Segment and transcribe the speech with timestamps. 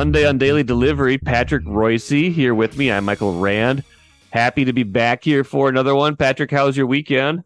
[0.00, 1.18] Monday on Daily Delivery.
[1.18, 2.90] Patrick Reusse here with me.
[2.90, 3.84] I'm Michael Rand.
[4.30, 6.16] Happy to be back here for another one.
[6.16, 7.44] Patrick, how was your weekend?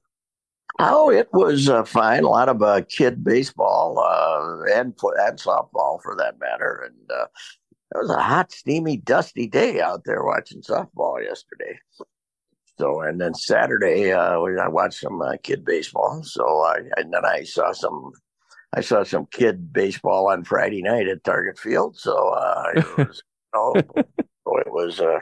[0.78, 2.22] Oh, it was uh, fine.
[2.22, 6.88] A lot of uh, kid baseball uh, and and softball, for that matter.
[6.88, 7.24] And uh,
[7.92, 11.76] it was a hot, steamy, dusty day out there watching softball yesterday.
[12.78, 16.22] So, and then Saturday, uh, I watched some uh, kid baseball.
[16.22, 18.12] So, I, and then I saw some,
[18.74, 21.96] I saw some kid baseball on Friday night at Target Field.
[21.96, 23.22] So, uh, it was,
[23.54, 25.20] oh, so it was, uh,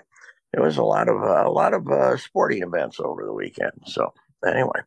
[0.54, 3.72] it was a lot of uh, a lot of uh, sporting events over the weekend.
[3.86, 4.12] So
[4.46, 4.80] anyway,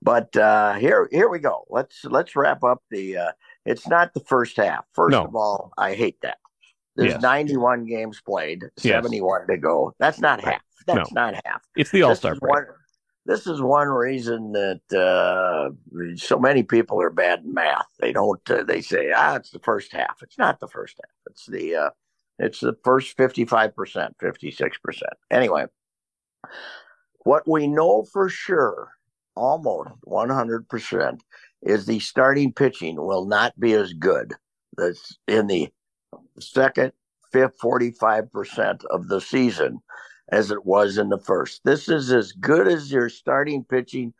[0.00, 1.64] but uh, here here we go.
[1.68, 3.16] Let's let's wrap up the.
[3.18, 3.32] Uh,
[3.66, 4.86] it's not the first half.
[4.94, 5.24] First No.
[5.24, 6.38] of all, I hate that.
[6.96, 7.22] There's Yes.
[7.22, 8.94] 91 games played, Yes.
[9.04, 9.94] 71 to go.
[9.98, 10.62] That's not half.
[10.86, 11.62] That's not half.
[11.76, 12.50] It's the All Star break.
[12.50, 12.64] one.
[13.26, 15.70] This is one reason that uh,
[16.16, 17.86] so many people are bad in math.
[18.00, 18.40] They don't.
[18.50, 21.14] Uh, they say, "Ah, it's the first half." It's not the first half.
[21.30, 21.76] It's the.
[21.76, 21.90] Uh,
[22.38, 25.12] it's the first fifty-five percent, fifty-six percent.
[25.30, 25.66] Anyway,
[27.20, 28.88] what we know for sure,
[29.36, 31.22] almost one hundred percent,
[31.62, 34.32] is the starting pitching will not be as good.
[34.78, 35.68] That's in the
[36.38, 36.92] second,
[37.30, 39.82] fifth, forty-five percent of the season
[40.30, 41.62] as it was in the first.
[41.64, 44.12] This is as good as your starting pitching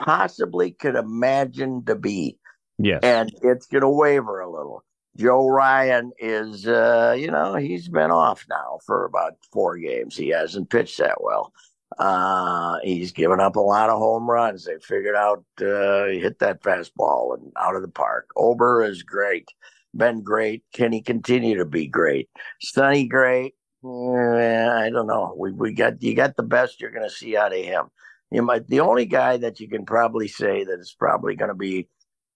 [0.00, 2.38] possibly could imagine to be,
[2.78, 3.00] Yes.
[3.02, 4.84] and it's going to waver a little.
[5.16, 10.16] Joe Ryan is, uh, you know, he's been off now for about four games.
[10.16, 11.52] He hasn't pitched that well.
[11.98, 14.64] Uh, he's given up a lot of home runs.
[14.64, 18.28] They figured out uh, he hit that fastball and out of the park.
[18.36, 19.48] Ober is great,
[19.94, 20.64] been great.
[20.74, 22.28] Can he continue to be great?
[22.60, 23.54] Sonny great.
[23.86, 25.34] Eh, I don't know.
[25.38, 27.86] We we got you got the best you're going to see out of him.
[28.30, 31.54] You might the only guy that you can probably say that is probably going to
[31.54, 31.88] be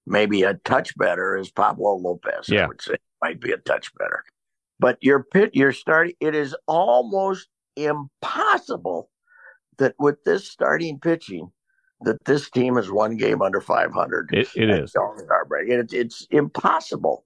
[0.07, 2.49] maybe a touch better is Pablo Lopez.
[2.49, 2.65] Yeah.
[2.65, 4.25] I would say might be a touch better.
[4.79, 9.11] But your pit, your starting, it is almost impossible
[9.79, 11.51] that with this starting pitching,
[12.03, 14.31] that this team is one game under 500.
[14.33, 14.93] It, it is.
[14.93, 15.69] the All-Star break.
[15.69, 17.25] And It's, it's impossible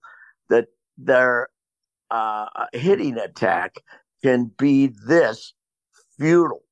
[0.51, 0.67] that
[0.99, 1.49] their
[2.11, 3.77] uh, hitting attack
[4.25, 5.55] can be this
[6.19, 6.65] futile,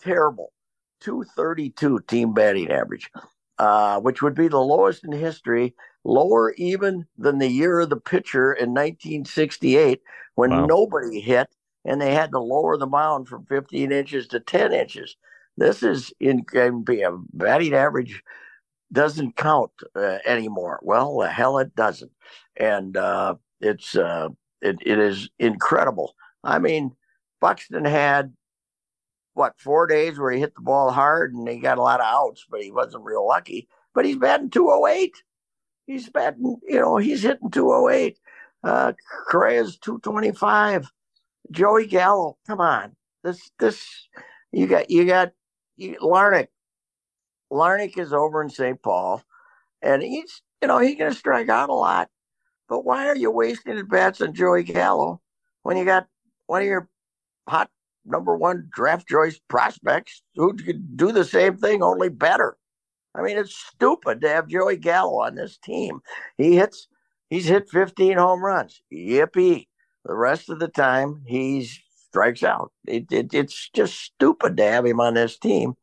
[0.00, 0.52] terrible.
[1.00, 3.10] 232 team batting average,
[3.58, 5.74] uh, which would be the lowest in history,
[6.04, 10.02] lower even than the year of the pitcher in 1968
[10.36, 10.66] when Wow.
[10.66, 11.48] nobody hit
[11.84, 15.16] and they had to lower the mound from 15 inches to 10 inches.
[15.56, 18.14] This is in can be a batting average
[18.92, 20.80] doesn't count uh, anymore.
[20.82, 22.12] Well, the hell it doesn't,
[22.56, 24.28] and uh, it's uh,
[24.62, 26.14] it, it is incredible.
[26.42, 26.96] I mean,
[27.40, 28.32] Buxton had
[29.34, 32.06] what four days where he hit the ball hard and he got a lot of
[32.06, 33.68] outs, but he wasn't real lucky.
[33.94, 35.14] But he's batting 208.
[35.86, 38.18] He's batting, you know, he's hitting 208.
[38.62, 38.92] Uh,
[39.28, 40.90] Correa's 225.
[41.50, 42.94] Joey Gallo, come on.
[43.24, 44.08] This, this,
[44.52, 45.32] you got, you got
[45.76, 46.48] you, Larnach.
[47.52, 48.80] Larnach is over in St.
[48.80, 49.22] Paul
[49.82, 52.08] and he's, you know, he's going to strike out a lot.
[52.68, 55.20] But why are you wasting at bats on Joey Gallo
[55.62, 56.06] when you got
[56.50, 56.88] one of your
[57.48, 57.70] hot
[58.04, 62.56] number one draft choice prospects who could do the same thing, only better?
[63.14, 66.00] I mean, it's stupid to have Joey Gallo on this team.
[66.36, 66.88] He hits,
[67.28, 68.82] he's hit 15 home runs.
[68.92, 69.68] Yippee.
[70.04, 71.68] The rest of the time, he
[72.08, 72.72] strikes out.
[72.86, 75.74] It, it, it's just stupid to have him on this team.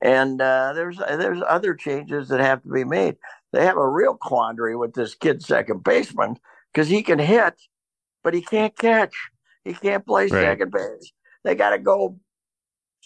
[0.00, 3.16] And uh, there's there's other changes that have to be made.
[3.52, 6.38] They have a real quandary with this kid second baseman
[6.72, 7.54] because he can hit,
[8.22, 9.14] but he can't catch.
[9.68, 10.42] He can't play Right.
[10.42, 11.12] second base.
[11.44, 12.18] They got to go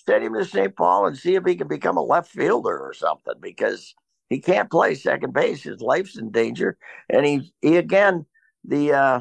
[0.07, 0.77] send him to St.
[0.77, 3.95] Paul and see if he can become a left fielder or something because
[4.31, 5.63] he can't play second base.
[5.65, 6.79] His life's in danger.
[7.11, 8.27] And he he again
[8.65, 9.21] the uh,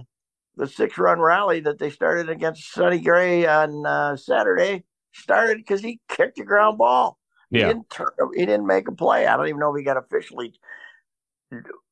[0.57, 4.83] the six run rally that they started against Sonny Gray on uh, Saturday
[5.13, 7.17] started because he kicked a ground ball.
[7.51, 7.67] He Yeah.
[7.67, 9.27] didn't turn, he didn't make a play.
[9.27, 10.53] I don't even know if he got officially.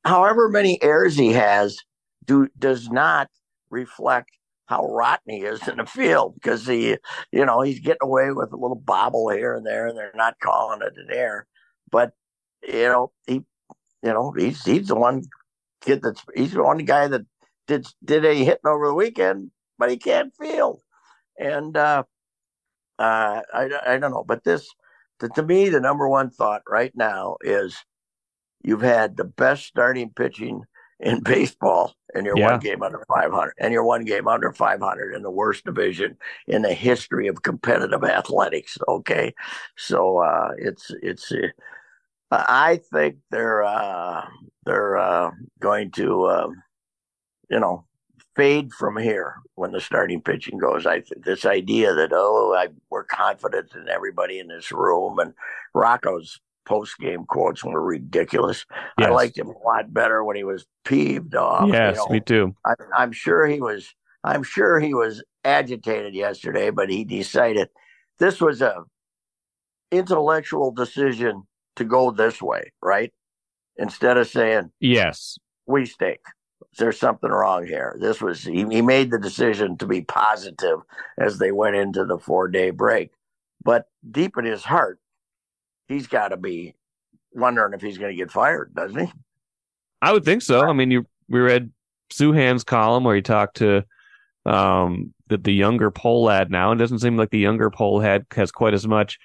[0.06, 1.78] However many errors he has,
[2.26, 3.30] do does not
[3.70, 4.32] reflect
[4.70, 6.96] how rotten he is in the field because he,
[7.32, 10.40] you know, he's getting away with a little bobble here and there, and they're not
[10.40, 11.48] calling it an error.
[11.92, 12.14] But
[12.62, 13.34] you know, he,
[14.04, 15.24] you know, he's he's the one
[15.82, 17.24] kid that's he's the one guy that
[17.68, 20.82] did did a hitting over the weekend, but he can't field.
[21.40, 22.04] And uh,
[23.00, 24.70] uh, I I don't know, but this
[25.20, 27.76] to, to me the number one thought right now is
[28.64, 30.64] you've had the best starting pitching
[31.00, 32.52] in baseball and you're Yeah.
[32.52, 36.18] one game under 500 and you're one game under 500 in the worst division
[36.48, 39.34] in the history of competitive athletics okay
[39.78, 41.48] so uh it's it's uh,
[42.32, 44.26] i think they're uh
[44.66, 46.62] they're uh going to um
[47.50, 47.86] you know
[48.36, 50.86] fade from here when the starting pitching goes.
[50.86, 55.34] I think this idea that oh, I, we're confident in everybody in this room, and
[55.74, 58.66] Rocco's post game quotes were ridiculous.
[58.98, 59.10] Yes.
[59.10, 61.68] I liked him a lot better when he was peeved off.
[61.70, 62.14] Yes, you know.
[62.14, 62.56] me too.
[62.66, 63.94] I, I'm sure he was.
[64.24, 67.70] I'm sure he was agitated yesterday, but he decided
[68.20, 68.84] this was a
[69.92, 71.44] intellectual decision
[71.78, 73.12] to go this way, right?
[73.78, 76.20] Instead of saying yes, we stink
[76.78, 77.98] there's something wrong here.
[78.00, 80.80] This was he, he made the decision to be positive
[81.18, 83.12] as they went into the four day break.
[83.64, 85.00] But deep in his heart,
[85.90, 86.76] he's got to be
[87.34, 89.12] wondering if he's going to get fired, doesn't he?
[90.02, 90.62] I would think so.
[90.62, 91.72] I mean, you we read
[92.14, 93.84] Souhan's column where he talked to
[94.46, 98.52] um, the the younger Pohlad now, and it doesn't seem like the younger Pohlad has
[98.52, 99.20] quite as much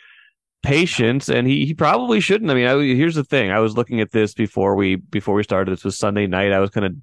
[0.64, 2.50] patience, and he he probably shouldn't.
[2.50, 5.44] I mean, I, here's the thing: I was looking at this before we before we
[5.44, 5.70] started.
[5.70, 6.52] This was Sunday night.
[6.52, 6.94] I was kind of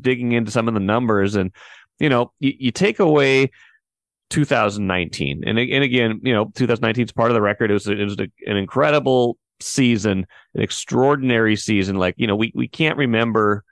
[0.00, 1.52] digging into some of the numbers and
[1.98, 3.50] you know you, you take away
[4.30, 7.98] 2019 and, and again you know 2019 is part of the record it was it
[7.98, 13.64] was an incredible season an extraordinary season like you know we we can't remember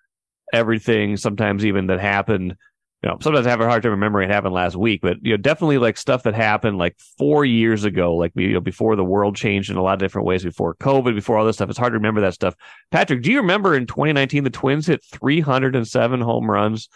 [0.52, 2.56] everything sometimes even that happened
[3.04, 5.32] you know, sometimes I have a hard time remembering it happened last week, but you
[5.32, 9.04] know, definitely like stuff that happened like four years ago, like you know, before the
[9.04, 11.68] world changed in a lot of different ways, before COVID, before all this stuff.
[11.68, 12.54] It's hard to remember that stuff.
[12.90, 16.88] Patrick, do you remember in 2019 the Twins hit 307 home runs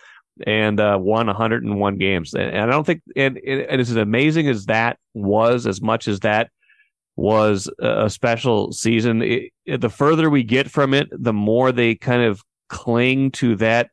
[0.46, 2.34] and uh, won 101 games?
[2.34, 6.50] And, I don't think, and, and as amazing as that was, as much as that
[7.16, 12.22] was a special season, it, the further we get from it, the more they kind
[12.22, 13.90] of cling to that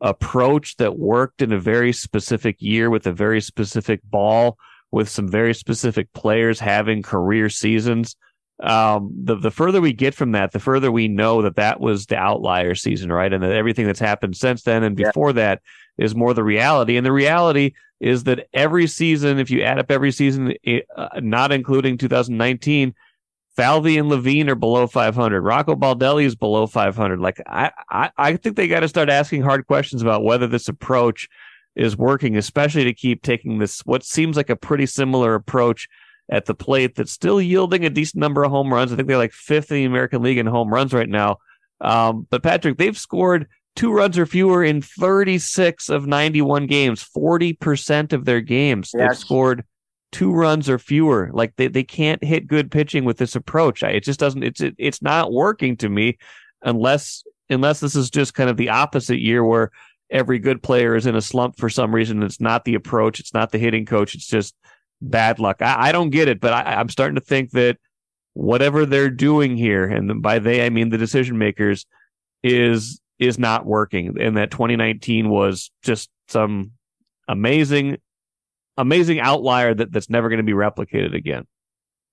[0.00, 4.56] approach that worked in a very specific year with a very specific ball,
[4.92, 8.16] with some very specific players having career seasons.
[8.60, 12.06] Um, the the further we get from that, the further we know that that was
[12.06, 13.32] the outlier season, right?
[13.32, 15.34] And that everything that's happened since then and before yeah.
[15.34, 15.62] that
[15.96, 16.96] is more the reality.
[16.96, 20.54] And the reality is that every season, if you add up every season,
[20.96, 22.94] uh, not including 2019,
[23.56, 25.40] Falvey and Levine are below 500.
[25.40, 27.18] Rocco Baldelli is below 500.
[27.18, 30.68] Like I, I, I think they got to start asking hard questions about whether this
[30.68, 31.28] approach
[31.74, 35.88] is working, especially to keep taking this what seems like a pretty similar approach
[36.30, 38.92] at the plate that's still yielding a decent number of home runs.
[38.92, 41.38] I think they're like fifth in the American League in home runs right now.
[41.80, 43.46] Um, but Patrick, they've scored
[43.76, 48.90] two runs or fewer in 36 of 91 games, 40% of their games.
[48.92, 49.08] Yes.
[49.08, 49.64] They've scored
[50.12, 51.30] two runs or fewer.
[51.32, 53.82] Like they, they can't hit good pitching with this approach.
[53.82, 54.42] it just doesn't.
[54.42, 56.18] It's it, it's not working to me
[56.62, 59.70] unless unless this is just kind of the opposite year where
[60.10, 62.22] every good player is in a slump for some reason.
[62.22, 63.20] It's not the approach.
[63.20, 64.14] It's not the hitting coach.
[64.14, 64.54] It's just
[65.00, 65.62] bad luck.
[65.62, 67.78] I, I don't get it, but I, I'm starting to think that
[68.34, 71.86] whatever they're doing here, and by they I mean the decision makers,
[72.42, 76.72] is is not working, and that 2019 was just some
[77.26, 77.98] amazing
[78.76, 81.46] amazing outlier that, that's never going to be replicated again.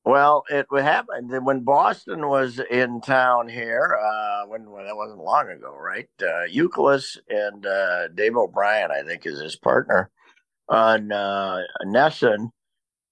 [0.03, 3.97] Well, it happened when Boston was in town here.
[3.99, 6.07] Uh, when, when that wasn't long ago, right?
[6.21, 10.11] Uh, Youkilis and uh, Dave O'Brien, I think, is his partner
[10.69, 12.49] on uh, NESN,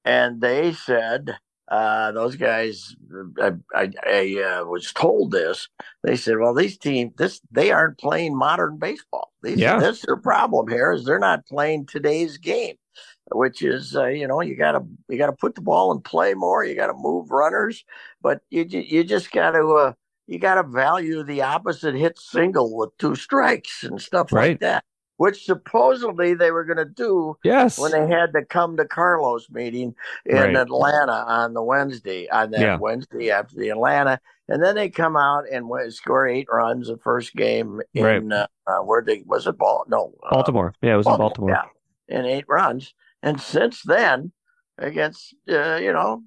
[0.06, 1.36] and they said
[1.70, 2.96] uh, those guys.
[3.42, 5.70] I, I, I uh, was told this.
[6.04, 9.32] They said, "Well, these teams, this they aren't playing modern baseball.
[9.42, 9.80] These, yeah.
[9.80, 12.76] this their problem here is they're not playing today's game."
[13.32, 16.02] which is uh, you know you got to you got to put the ball in
[16.02, 16.64] play more.
[16.64, 17.84] You got to move runners,
[18.22, 19.94] but you you just got to uh,
[20.28, 24.52] you got to value the opposite hit single with two strikes and stuff right.
[24.52, 24.84] like that.
[25.18, 27.78] Which supposedly they were going to do yes.
[27.78, 29.94] when they had the come to Carlos meeting
[30.26, 30.56] in right.
[30.56, 32.78] Atlanta on the Wednesday, on that yeah.
[32.78, 34.20] Wednesday after the Atlanta.
[34.50, 38.32] And then they come out and score eight runs the first game in, right.
[38.32, 39.86] uh, uh, where they, was it ball?
[39.88, 40.14] No.
[40.24, 40.74] Uh, Baltimore.
[40.82, 41.70] yeah, it was Baltimore, in Baltimore.
[42.10, 42.94] Yeah, in eight runs.
[43.22, 44.32] And since then,
[44.78, 46.24] against uh, you know,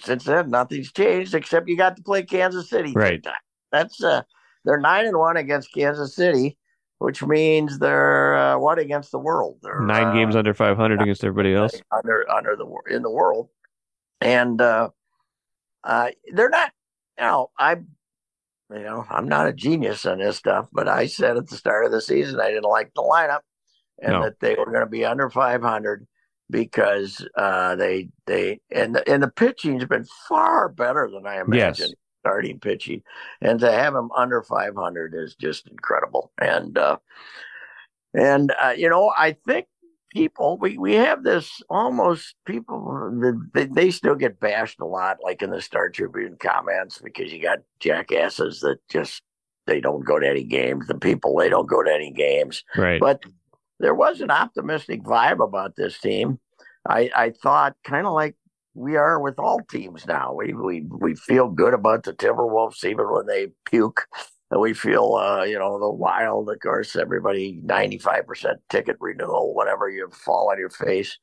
[0.00, 2.92] since then nothing's changed except you got to play Kansas City.
[2.94, 3.24] Right.
[3.72, 4.22] That's uh,
[4.64, 6.56] they're nine and one against Kansas City,
[6.98, 9.58] which means they're uh, what against the world?
[9.62, 13.10] They're nine uh, games under five hundred against everybody else under under the in the
[13.10, 13.48] world,
[14.20, 14.90] and uh,
[15.84, 16.72] uh, they're not.
[17.18, 17.76] You know, I
[18.70, 21.84] you know, I'm not a genius on this stuff, but I said at the start
[21.84, 23.40] of the season I didn't like the lineup
[24.02, 24.22] and no.
[24.22, 26.06] that they were going to be under 500
[26.50, 31.90] because uh, they they and the, and the pitching's been far better than I imagined.
[31.90, 31.94] Yes.
[32.26, 33.02] Starting pitching,
[33.40, 36.32] and to have him under 500 is just incredible.
[36.40, 36.96] And uh,
[38.14, 39.66] and uh, you know, I think
[40.10, 45.40] people we we have this almost people they, they still get bashed a lot, like
[45.40, 49.22] in the Star Tribune comments, because you got jackasses that just
[49.66, 50.88] they don't go to any games.
[50.88, 53.00] The people they don't go to any games, right?
[53.00, 53.22] But
[53.78, 56.40] there was an optimistic vibe about this team.
[56.88, 58.36] I, I thought kind of like
[58.76, 60.34] we are with all teams now.
[60.34, 64.06] We we we feel good about the Timberwolves even when they puke.
[64.48, 69.88] And we feel, uh, you know, the wild, of course, everybody 95% ticket renewal, whatever
[69.88, 71.18] you fall on your face.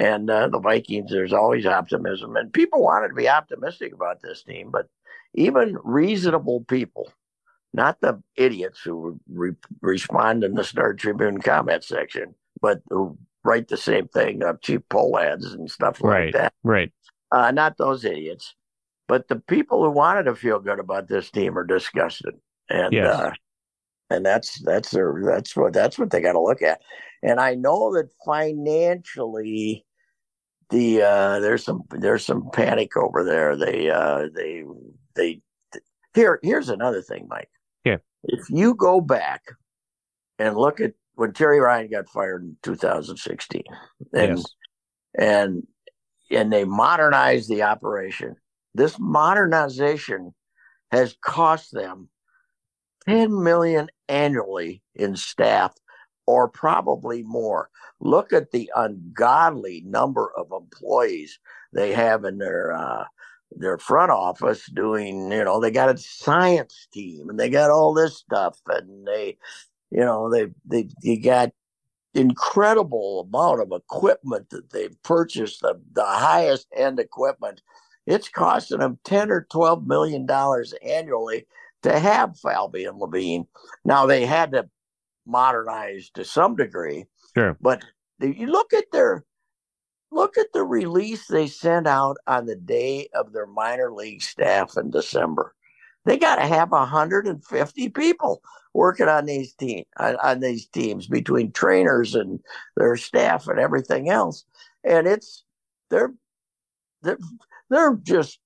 [0.00, 2.34] And uh, the Vikings, there's always optimism.
[2.34, 4.88] And people wanted to be optimistic about this team, but
[5.34, 7.12] even reasonable people,
[7.72, 13.68] not the idiots who re- respond in the Star Tribune comment section, but who write
[13.68, 16.52] the same thing, uh, cheap Pohlads and stuff right, like that.
[16.62, 16.92] Right.
[17.30, 18.54] Uh, not those idiots,
[19.08, 22.34] but the people who wanted to feel good about this team are disgusted,
[22.68, 23.14] and Yes.
[23.14, 23.32] uh,
[24.10, 26.80] and that's that's their that's what that's what they got to look at.
[27.22, 29.84] And I know that financially,
[30.70, 33.56] the uh, there's some there's some panic over there.
[33.56, 34.64] They uh, they
[35.16, 35.40] they
[36.14, 37.50] here here's another thing, Mike.
[37.84, 37.96] Yeah.
[38.24, 39.42] If you go back
[40.38, 43.62] and look at when Terry Ryan got fired in 2016,
[44.12, 44.44] and Yes.
[45.16, 45.66] and
[46.30, 48.36] and they modernized the operation.
[48.74, 50.34] This modernization
[50.90, 52.08] has cost them
[53.06, 55.74] 10 million annually in staff
[56.26, 57.68] or probably more.
[58.00, 61.38] Look at the ungodly number of employees
[61.72, 63.04] they have in their uh,
[63.56, 67.94] their front office doing, you know, they got a science team and they got all
[67.94, 69.36] this stuff and they
[69.94, 71.50] you know, they they you got
[72.14, 77.62] incredible amount of equipment that they've purchased, the, the highest end equipment.
[78.06, 81.46] It's costing them 10 or 12 million dollars annually
[81.82, 83.46] to have Falvey and Levine.
[83.84, 84.68] Now they had to
[85.26, 87.04] modernize to some degree.
[87.36, 87.56] Sure.
[87.60, 87.84] But
[88.20, 89.24] you look at their
[90.10, 94.76] look at the release they sent out on the day of their minor league staff
[94.76, 95.54] in December.
[96.04, 98.42] They got to have 150 people
[98.74, 102.40] working on these team on, on these teams between trainers and
[102.76, 104.44] their staff and everything else.
[104.82, 105.44] And it's
[105.90, 106.12] they're
[107.02, 107.18] they're
[107.70, 108.38] they're just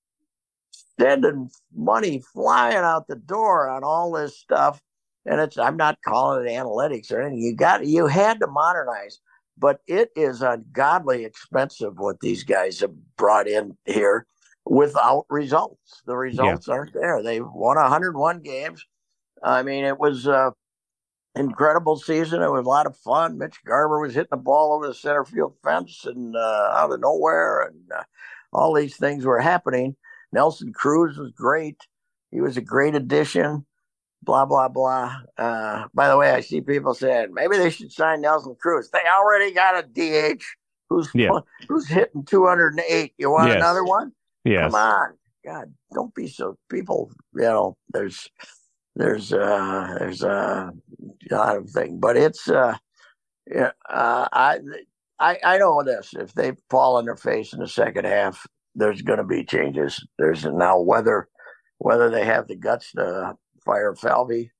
[1.00, 4.80] sending money flying out the door on all this stuff.
[5.26, 7.40] And it's I'm not calling it analytics or anything.
[7.40, 9.18] You got you had to modernize,
[9.56, 14.26] but it is ungodly expensive what these guys have brought in here
[14.68, 16.02] without results.
[16.06, 17.22] The results aren't there.
[17.22, 18.84] They won 101 games.
[19.42, 20.52] I mean, it was a
[21.34, 22.42] incredible season.
[22.42, 23.38] It was a lot of fun.
[23.38, 27.00] Mitch Garver was hitting the ball over the center field fence and uh, out of
[27.00, 28.02] nowhere, and uh,
[28.52, 29.96] all these things were happening.
[30.32, 31.80] Nelson Cruz was great.
[32.30, 33.64] He was a great addition.
[34.22, 35.16] Blah blah blah.
[35.38, 38.90] Uh, by the way, I see people saying maybe they should sign Nelson Cruz.
[38.90, 40.42] They already got a DH
[40.90, 41.40] who's Yeah.
[41.68, 43.14] who's hitting 208.
[43.16, 43.56] You want Yes.
[43.58, 44.12] another one?
[44.44, 44.72] Yes.
[44.72, 45.14] Come on,
[45.44, 46.56] God, don't be so.
[46.70, 48.28] People, you know, there's,
[48.96, 50.72] there's, uh, there's a
[51.30, 52.76] lot of thing, but it's, uh,
[53.46, 54.58] yeah, uh, I,
[55.18, 56.14] I, I know this.
[56.18, 60.06] If they fall on their face in the second half, there's going to be changes.
[60.18, 61.28] There's now whether,
[61.78, 64.52] whether they have the guts to fire Falvey,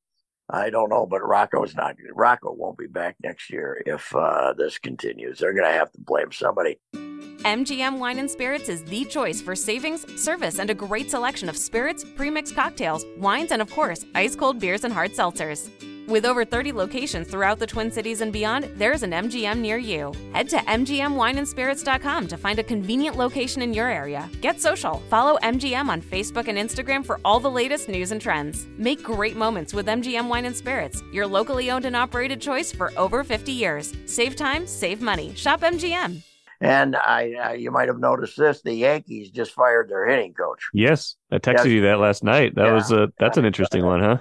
[0.51, 1.07] I don't know.
[1.07, 1.97] But Rocco's not.
[2.15, 5.39] Rocco won't be back next year if uh, this continues.
[5.39, 6.79] They're going to have to blame somebody.
[6.93, 11.57] MGM Wine and Spirits is the choice for savings, service, and a great selection of
[11.57, 15.71] spirits, premixed cocktails, wines, and of course, ice cold beers and hard seltzers.
[16.09, 20.15] With over 30 locations throughout the Twin Cities and beyond, there's an MGM near you.
[20.33, 24.27] Head to MGMWineandSpirits.com to find a convenient location in your area.
[24.41, 25.03] Get social.
[25.11, 28.67] Follow MGM on Facebook and Instagram for all the latest news and trends.
[28.79, 32.91] Make great moments with MGM Wine and Spirits, your locally owned and operated choice for
[32.97, 33.93] over 50 years.
[34.07, 35.35] Save time, save money.
[35.35, 36.23] Shop MGM.
[36.63, 40.65] And I, uh, you might have noticed this: the Yankees just fired their hitting coach.
[40.73, 41.17] Yes.
[41.31, 41.67] I texted Yes.
[41.67, 42.55] you that last night.
[42.57, 42.73] That Yeah.
[42.75, 44.17] was a that's an interesting one, huh?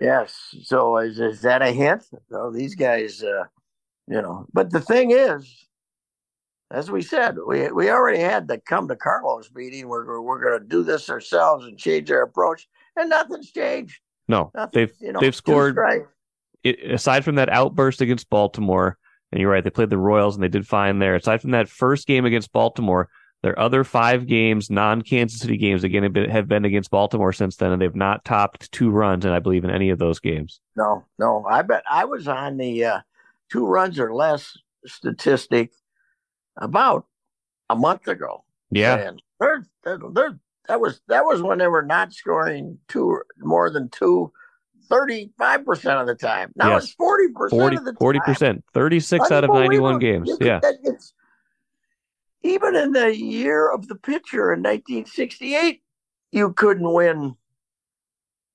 [0.00, 0.54] Yes.
[0.64, 2.04] So is is that a hint?
[2.28, 3.44] So these guys, uh,
[4.08, 4.46] you know.
[4.52, 5.66] But the thing is,
[6.70, 9.88] as we said, we we already had the come to Carlos meeting.
[9.88, 14.00] We're we're going to do this ourselves and change our approach, and nothing's changed.
[14.28, 14.50] No.
[14.72, 16.02] They've you know, they've scored Right.
[16.64, 18.96] it, aside from that outburst against Baltimore,
[19.30, 21.14] and you're right, they played the Royals and they did fine there.
[21.14, 23.08] Aside from that first game against Baltimore,
[23.42, 27.56] their other five games, non-Kansas City games, again have been, have been against Baltimore since
[27.56, 30.60] then, and they've not topped two runs, and I believe in any of those games.
[30.76, 31.44] No, no.
[31.50, 33.00] I bet I was on the uh,
[33.50, 34.56] two runs or less
[34.86, 35.72] statistic
[36.56, 37.06] about
[37.68, 38.44] a month ago.
[38.70, 43.68] Yeah, And they're, they're, that was that was when they were not scoring two more
[43.70, 44.32] than two
[44.90, 46.52] 35% of the time.
[46.54, 46.84] Now Yes.
[46.84, 48.24] it's 40% 40 of the forty time.
[48.26, 50.28] percent, thirty six out of ninety one games.
[50.28, 51.12] You Yeah, that- it's-
[52.42, 55.82] even in the year of the pitcher in 1968,
[56.32, 57.36] you couldn't win.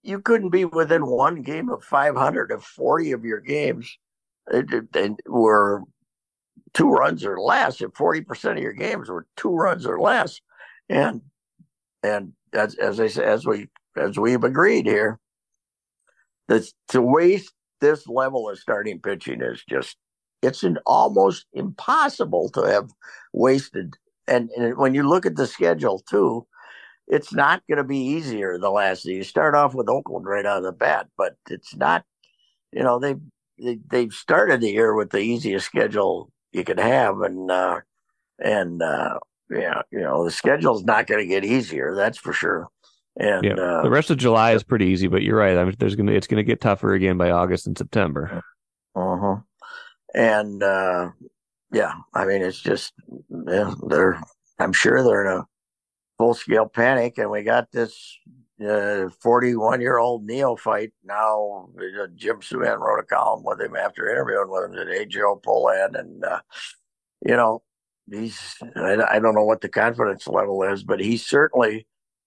[0.03, 3.97] You couldn't be within one game of 500 of 40 of your games.
[4.51, 5.83] Eh, they, they were
[6.73, 7.81] two runs or less.
[7.81, 10.39] If forty percent of your games were two runs or less,
[10.89, 11.21] and
[12.03, 15.19] and as as I as we as we've agreed here,
[16.47, 19.97] that to waste this level of starting pitching is just
[20.41, 22.91] it's an almost impossible to have
[23.37, 23.95] wasted.
[24.27, 26.45] And, and when you look at the schedule too,
[27.07, 29.05] it's not going to be easier the last.
[29.05, 32.03] You start off with Oakland right out of the bat, but it's not.
[32.73, 33.15] You know they
[33.57, 37.79] they they've started the year with the easiest schedule you could have, and uh,
[38.39, 41.95] and uh, yeah, you know the schedule's not going to get easier.
[41.95, 42.67] That's for sure.
[43.15, 45.57] And yeah, uh, the rest of July is pretty easy, but you're right.
[45.57, 48.43] I mean, there's gonna it's gonna get tougher again by August and September.
[48.95, 49.35] Uh huh.
[50.13, 51.09] And uh,
[51.71, 52.93] yeah, I mean, it's just
[53.47, 54.21] yeah, they're.
[54.59, 55.45] I'm sure they're in a
[56.17, 58.17] full scale panic, and we got this
[58.59, 61.69] 41 uh, year old neophyte now.
[61.77, 65.97] Uh, Jim Souhan wrote a column with him after interviewing with him today, Joe Pohlad,
[65.99, 66.39] and uh,
[67.25, 67.61] you know,
[68.09, 68.55] he's.
[68.75, 71.85] I, I don't know what the confidence level is, but he certainly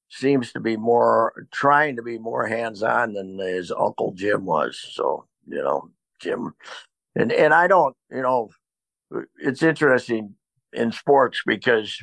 [0.09, 4.79] seems to be more trying to be more hands on than his uncle Jim was.
[4.93, 6.55] So you know, Jim,
[7.17, 8.51] and and I don't, you know,
[9.39, 10.35] it's interesting
[10.73, 12.03] in sports because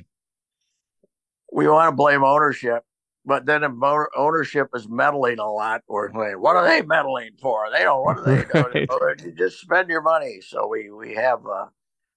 [1.52, 2.84] we want to blame ownership,
[3.26, 3.72] but then if
[4.16, 7.68] ownership is meddling a lot, we're what are they meddling for?
[7.72, 8.04] They don't.
[8.04, 8.88] What are they doing?
[9.02, 9.24] Right.
[9.24, 10.40] You just spend your money.
[10.42, 11.68] So we we have uh,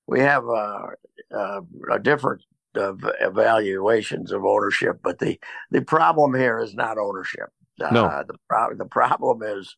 [0.06, 0.86] we have uh,
[1.32, 1.60] uh,
[1.92, 2.42] a different
[2.74, 5.38] of evaluations of ownership, but the
[5.70, 7.48] the problem here is not ownership.
[7.78, 8.04] No.
[8.06, 9.74] Uh, the pro- the problem is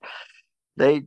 [0.76, 1.02] they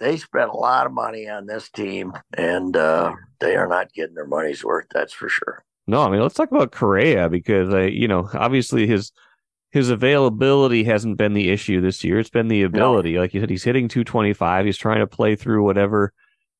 [0.00, 4.14] they spent a lot of money on this team, and uh, they are not getting
[4.14, 4.86] their money's worth.
[4.92, 5.64] That's for sure.
[5.86, 9.10] No, I mean let's talk about Correa because I, you know, obviously his
[9.70, 12.18] his availability hasn't been the issue this year.
[12.18, 13.14] It's been the ability.
[13.14, 13.20] No.
[13.20, 14.64] Like you said, he's hitting 225.
[14.64, 16.12] He's trying to play through whatever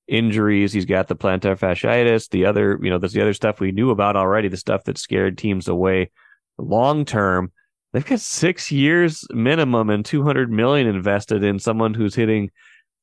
[0.08, 0.72] injuries.
[0.72, 3.90] He's got the plantar fasciitis, the other, you know, there's the other stuff we knew
[3.90, 6.10] about already, the stuff that scared teams away
[6.58, 7.52] long term.
[7.92, 12.50] They've got six years minimum and 200 million invested in someone who's hitting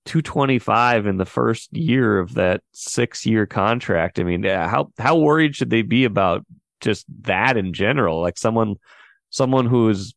[0.05, 4.19] 225 in the first year of that six year contract.
[4.19, 6.45] I mean, how, how worried should they be about
[6.81, 8.21] just that in general?
[8.21, 8.75] Like someone,
[9.29, 10.13] someone who's,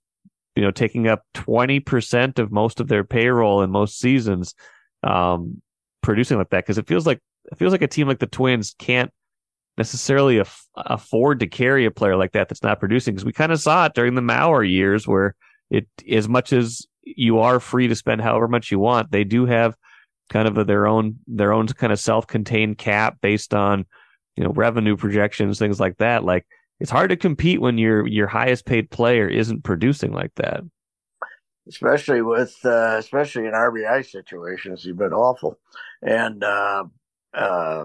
[0.55, 4.55] you know, taking up 20% of most of their payroll in most seasons.
[5.03, 5.63] Um,
[6.03, 7.21] producing like that because it feels like
[7.53, 9.13] it feels like a team like the Twins can't
[9.77, 13.53] necessarily af- afford to carry a player like that that's not producing because we kind
[13.53, 15.35] of saw it during the Mauer years where
[15.71, 19.11] it as much as you are free to spend however much you want.
[19.11, 19.77] They do have
[20.31, 23.87] kind of a, their own their own kind of self-contained cap based on
[24.37, 26.25] you know revenue projections things like that.
[26.25, 26.47] Like
[26.81, 30.63] it's hard to compete when your your highest paid player isn't producing like that.
[31.69, 34.83] Especially with uh, especially in RBI situations.
[34.85, 35.59] He's been awful,
[36.03, 36.85] and uh,
[37.35, 37.85] uh,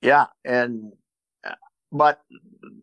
[0.00, 0.92] yeah, and
[1.92, 2.20] but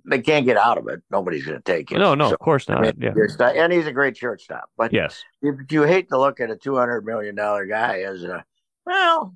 [0.06, 1.02] they can't get out of it.
[1.12, 1.98] Nobody's going to take it.
[1.98, 2.80] No, no, so, of course not.
[2.80, 3.52] I mean, yeah.
[3.56, 4.70] and he's a great shortstop.
[4.78, 8.24] But yes, if you hate to look at a two hundred million dollar guy as
[8.24, 8.44] a
[8.86, 9.36] well,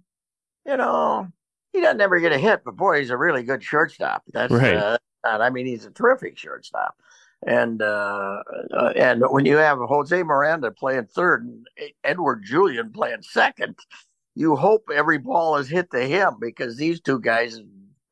[0.65, 1.27] you know,
[1.73, 4.23] he doesn't ever get a hit, but boy, he's a really good shortstop.
[4.32, 4.75] That's right.
[4.75, 6.95] Uh, I mean, he's a terrific shortstop
[7.45, 11.67] and uh, uh, and when you have Jose Miranda playing third and
[12.03, 13.77] Edouard Julien playing second,
[14.36, 17.62] you hope every ball is hit to him because these two guys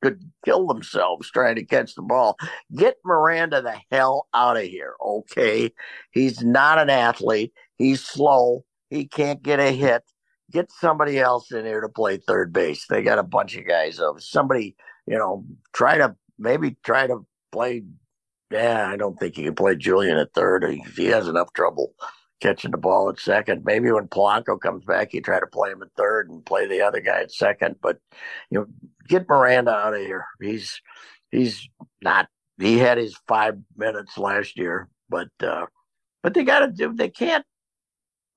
[0.01, 2.37] could kill themselves trying to catch the ball.
[2.75, 5.71] Get Miranda the hell out of here, okay?
[6.11, 7.53] He's not an athlete.
[7.77, 8.63] He's slow.
[8.89, 10.03] He can't get a hit.
[10.51, 12.85] Get somebody else in here to play third base.
[12.87, 13.99] They got a bunch of guys.
[13.99, 17.83] Of somebody, you know, try to maybe try to play
[18.49, 20.63] yeah, I don't think he can play Julien at third.
[20.63, 21.93] He, he has enough trouble
[22.39, 23.63] catching the ball at second.
[23.65, 26.81] Maybe when Polanco comes back, you try to play him at third and play the
[26.81, 27.77] other guy at second.
[27.81, 27.99] But
[28.49, 28.67] you know,
[29.07, 30.25] get Miranda out of here.
[30.41, 30.81] He's
[31.31, 31.67] he's
[32.01, 32.27] not.
[32.59, 35.67] He had his five minutes last year, but uh,
[36.23, 36.93] but they got to do.
[36.93, 37.45] They can't.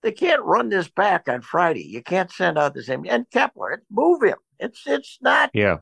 [0.03, 1.87] They can't run this back on Friday.
[1.87, 3.05] You can't send out the same.
[3.09, 4.39] And Kepler, move him.
[4.59, 5.51] It's it's not.
[5.53, 5.79] Yeah.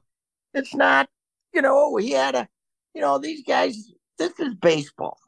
[0.54, 1.08] It's not.
[1.54, 2.48] You know, he had a.
[2.94, 5.18] You know, these guys this is baseball.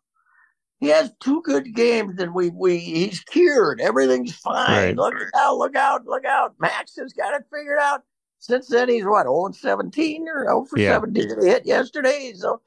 [0.80, 3.80] He has two good games, and we we he's cured.
[3.80, 4.96] Everything's fine.
[4.96, 4.96] Right.
[4.96, 5.58] Look out!
[5.58, 6.06] Look out!
[6.06, 6.54] Look out!
[6.58, 8.02] Max has got it figured out.
[8.38, 10.94] Since then, he's what 0 and 17 or 0 for yeah.
[10.94, 12.32] 17 he hit yesterday.
[12.34, 12.62] So,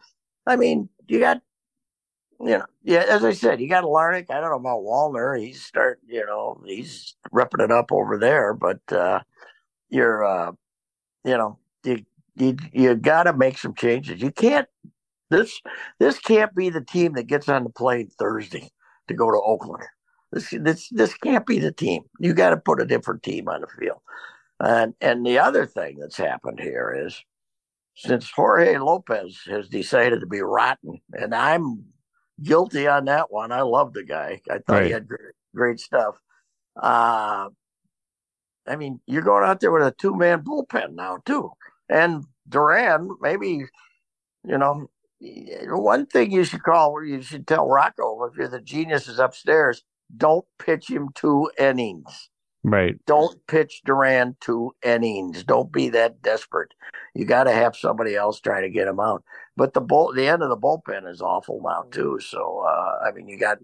[0.45, 1.41] I mean, you got
[2.39, 4.29] you know, yeah, as I said, you got Larnach.
[4.29, 5.39] I don't know about Wallner.
[5.39, 8.53] He's start, you know, he's repping it up over there.
[8.53, 9.21] But uh,
[9.89, 10.51] you're, uh,
[11.23, 14.21] you know, you you you got to make some changes.
[14.21, 14.67] You can't
[15.33, 15.61] this
[15.99, 18.69] this can't be the team that gets on the plane Thursday
[19.07, 19.83] to go to Oakland.
[20.31, 22.03] This this this can't be the team.
[22.19, 23.99] You got to put a different team on the field.
[24.59, 27.21] And and the other thing that's happened here is
[27.95, 31.85] since Jorge Lopez has decided to be rotten, and I'm
[32.41, 33.51] guilty on that one.
[33.51, 34.41] I love the guy.
[34.49, 34.85] I thought right.
[34.85, 36.15] he had great, great stuff.
[36.81, 37.49] Uh,
[38.67, 41.51] I mean, you're going out there with a two man bullpen now too,
[41.89, 43.65] and Duran maybe,
[44.45, 44.87] you know,
[45.69, 49.83] one thing you should call you should tell Rocco if you're the geniuses upstairs,
[50.15, 52.29] don't pitch him two innings.
[52.63, 52.95] Right.
[53.05, 55.43] Don't pitch Duran two innings.
[55.43, 56.73] Don't be that desperate.
[57.13, 59.23] You got to have somebody else try to get him out.
[59.57, 62.19] But the bull, the end of the bullpen is awful now too.
[62.21, 63.57] So uh, I mean, you got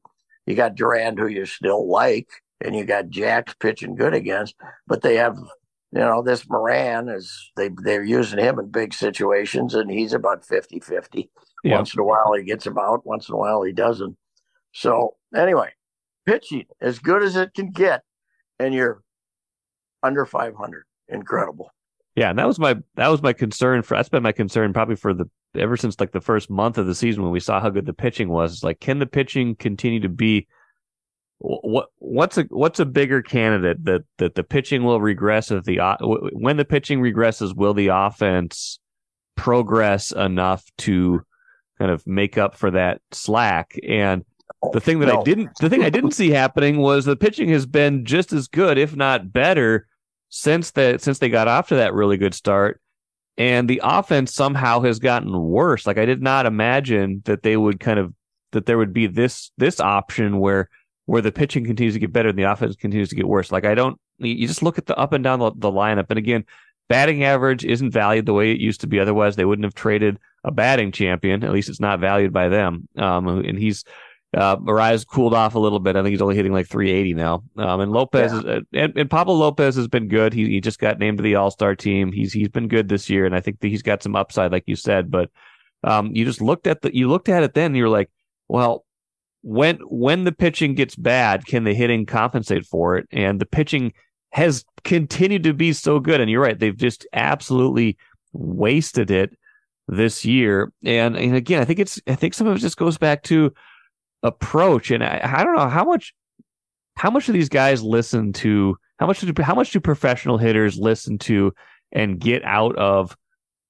[0.45, 2.27] you got Duran who you still like,
[2.61, 5.37] and you got Jax pitching good against, but they have
[5.91, 10.43] you know this Moran is they they're using him in big situations, and he's about
[10.45, 11.29] 50-50.
[11.63, 11.75] Yeah.
[11.75, 14.15] Once in a while he gets about, once in a while he doesn't.
[14.73, 15.71] So anyway,
[16.25, 18.03] pitching as good as it can get
[18.59, 19.01] and you're
[20.03, 20.83] under 500.
[21.09, 21.71] Incredible.
[22.15, 24.95] Yeah, and that was my that was my concern for that's been my concern probably
[24.95, 27.69] for the ever since like the first month of the season when we saw how
[27.69, 28.53] good the pitching was.
[28.53, 30.47] It's Like, can the pitching continue to be
[31.39, 35.79] what what's a what's a bigger candidate that that the pitching will regress if the
[36.33, 38.79] when the pitching regresses will the offense
[39.37, 41.21] progress enough to
[41.79, 44.23] kind of make up for that slack and
[44.73, 45.21] the thing that no.
[45.21, 48.47] I didn't the thing I didn't see happening was the pitching has been just as
[48.47, 49.87] good, if not better,
[50.29, 52.81] since that since they got off to that really good start.
[53.37, 55.87] And the offense somehow has gotten worse.
[55.87, 58.13] Like I did not imagine that they would kind of
[58.51, 60.69] that there would be this this option where
[61.05, 63.51] where the pitching continues to get better and the offense continues to get worse.
[63.51, 66.07] Like I don't you just look at the up and down the, the lineup.
[66.09, 66.43] And again,
[66.89, 68.99] batting average isn't valued the way it used to be.
[68.99, 71.43] Otherwise, they wouldn't have traded a batting champion.
[71.43, 72.87] At least it's not valued by them.
[72.97, 73.83] Um, and he's
[74.35, 75.95] uh, Arraez's cooled off a little bit.
[75.95, 77.43] I think he's only hitting like 380 now.
[77.57, 78.37] Um, and Lopez yeah.
[78.39, 80.33] is, uh, and, and, Pablo Lopez has been good.
[80.33, 82.11] He he just got named to the All Star team.
[82.11, 84.75] He's he's been good this year, and I think he's got some upside, like you
[84.75, 85.09] said.
[85.09, 85.31] But
[85.83, 88.11] um, you just looked at the you looked at it then, and you're like,
[88.47, 88.85] well,
[89.41, 93.07] when when the pitching gets bad, can the hitting compensate for it?
[93.11, 93.93] And the pitching
[94.31, 96.21] has continued to be so good.
[96.21, 97.97] And you're right, they've just absolutely
[98.31, 99.31] wasted it
[99.89, 100.71] this year.
[100.85, 103.53] And and again, I think it's I think some of it just goes back to
[104.23, 104.91] approach.
[104.91, 106.13] And I, I don't know how much
[106.95, 110.77] how much do these guys listen to how much do how much do professional hitters
[110.77, 111.53] listen to
[111.91, 113.17] and get out of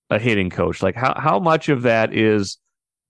[0.10, 0.84] a hitting coach?
[0.84, 2.58] Like how how much of that is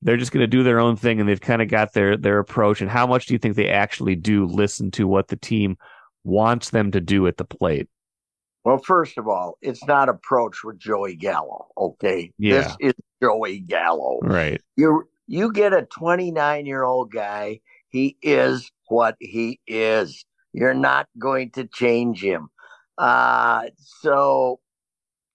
[0.01, 2.39] they're just going to do their own thing and they've kind of got their their
[2.39, 5.77] approach and how much do you think they actually do listen to what the team
[6.23, 7.89] wants them to do at the plate?
[8.69, 11.69] Well, first of all, it's not approach with Joey Gallo.
[11.75, 12.61] Okay, yeah.
[12.61, 14.19] this is Joey Gallo.
[14.21, 14.61] Right.
[14.75, 20.23] You you get a 29 year old guy, he is what he is.
[20.53, 22.49] You're not going to change him.
[22.95, 23.69] Uh,
[24.01, 24.59] so,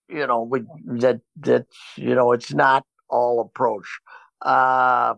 [0.07, 1.65] you know, we, that, that,
[1.97, 3.99] you know, it's not all approach.
[4.41, 5.15] Uh,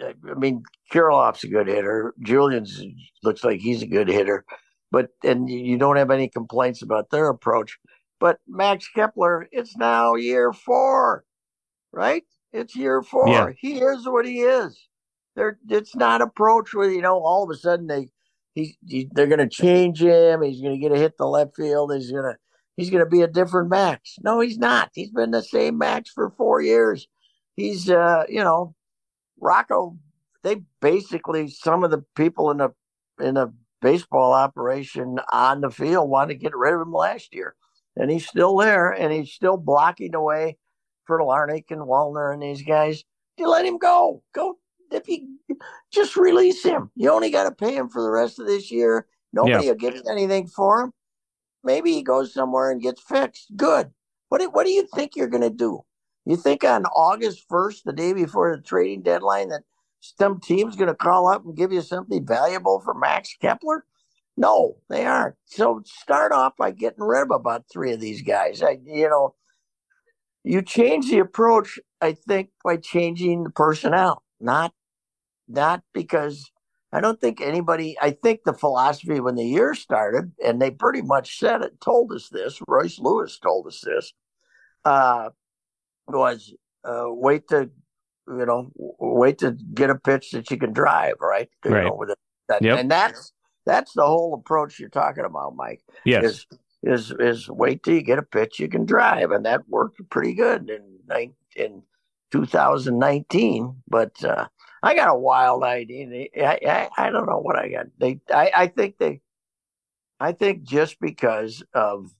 [0.00, 2.14] I mean, Kirilloff's a good hitter.
[2.22, 2.80] Julien's
[3.24, 4.44] looks like he's a good hitter,
[4.90, 7.78] but and you don't have any complaints about their approach.
[8.18, 11.24] But Max Kepler, it's now year four,
[11.92, 12.24] right?
[12.52, 13.28] It's year four.
[13.28, 13.50] Yeah.
[13.56, 14.78] He is what he is.
[15.36, 18.08] They're, it's not approach where you know all of a sudden they
[18.54, 20.42] he, he they're going to change him.
[20.42, 21.94] He's going to get a hit the left field.
[21.94, 22.36] He's going to
[22.76, 24.16] he's going to be a different Max.
[24.22, 24.90] No, he's not.
[24.94, 27.08] He's been the same Max for four years.
[27.56, 28.74] He's uh you know
[29.40, 29.96] Rocco.
[30.42, 32.70] They basically some of the people in the
[33.20, 37.54] in the baseball operation on the field wanted to get rid of him last year,
[37.96, 40.56] and he's still there and he's still blocking away
[41.06, 43.02] for Larnach and Wallner and these guys,
[43.36, 44.22] you let him go.
[44.32, 44.58] Go
[44.92, 45.38] if you
[45.92, 46.90] just release him.
[46.94, 49.06] You only got to pay him for the rest of this year.
[49.32, 49.70] Nobody yeah.
[49.72, 50.92] will give anything for him.
[51.64, 53.50] Maybe he goes somewhere and gets fixed.
[53.56, 53.90] Good.
[54.28, 55.80] What do, what do you think you're going to do?
[56.26, 59.62] You think on August 1st, the day before the trading deadline, that
[60.00, 63.84] some team's going to call up and give you something valuable for Max Kepler?
[64.36, 65.36] No, they aren't.
[65.44, 68.62] So start off by getting rid of about three of these guys.
[68.62, 69.34] I, you know,
[70.44, 74.72] you change the approach, I think, by changing the personnel, not
[75.46, 76.50] not because
[76.92, 77.96] I don't think anybody.
[78.00, 82.12] I think the philosophy when the year started, and they pretty much said it, told
[82.12, 82.60] us this.
[82.66, 84.12] Royce Lewis told us this.
[84.84, 85.30] Uh,
[86.08, 87.70] was uh, wait to
[88.30, 91.48] you know wait to get a pitch that you can drive right.
[91.64, 91.84] You right.
[91.84, 92.14] Know.
[92.48, 92.78] That, yep.
[92.78, 93.32] And that's
[93.66, 95.82] that's the whole approach you're talking about, Mike.
[96.04, 96.24] Yes.
[96.24, 96.46] Is
[96.82, 100.34] is is wait till you get a pitch you can drive, and that worked pretty
[100.34, 101.82] good in in
[102.30, 103.82] 2019.
[103.88, 104.46] But uh,
[104.82, 106.28] I got a wild idea.
[106.36, 107.86] I, I, I don't know what I got.
[107.98, 109.20] They I, I think they
[110.20, 112.14] I think just because of,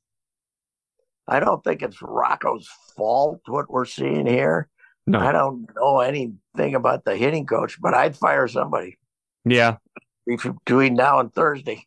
[1.28, 4.68] I don't think it's Rocco's fault what we're seeing here.
[5.10, 5.18] No.
[5.18, 8.96] I don't know anything about the hitting coach, but I'd fire somebody
[9.44, 9.78] Yeah,
[10.26, 11.84] between now and Thursday.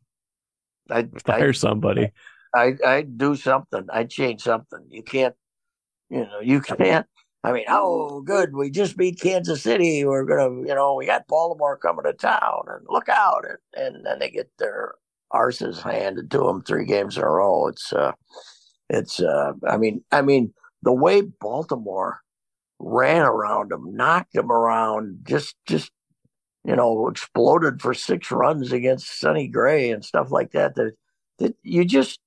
[0.90, 2.12] I'd fire I'd, somebody.
[2.54, 3.88] I I'd do something.
[3.92, 4.86] I'd change something.
[4.90, 5.36] You can't,
[6.10, 7.08] you know, you can't.
[7.46, 10.04] I mean, oh, good, we just beat Kansas City.
[10.06, 14.06] We're gonna, you know, we got Baltimore coming to town, and look out, and, and
[14.06, 14.96] then they get their
[15.34, 17.68] arses handed to them three games in a row.
[17.68, 18.12] It's, uh,
[18.90, 22.23] it's, uh, I mean, I mean, the way Baltimore
[22.84, 25.92] ran around them, knocked them around, just, just,
[26.64, 30.76] you know, exploded for six runs against Sonny Gray and stuff like that.
[30.76, 30.94] That,
[31.40, 32.20] that you just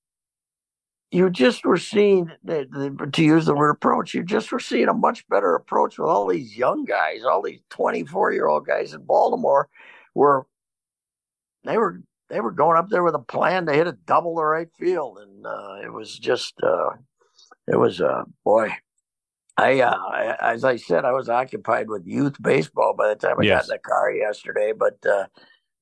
[1.10, 5.26] you just were seeing, to use the word approach, you just were seeing a much
[5.28, 9.68] better approach with all these young guys, all these 24 year old guys in Baltimore,
[10.14, 10.44] where
[11.64, 14.44] they were they were going up there with a plan to hit a double the
[14.44, 16.90] right field, and uh, it was just uh,
[17.68, 18.70] it was uh, boy.
[19.56, 23.44] I, uh, as I said, I was occupied with youth baseball by the time I
[23.44, 23.66] yes.
[23.66, 24.72] got in the car yesterday.
[24.76, 25.26] But uh,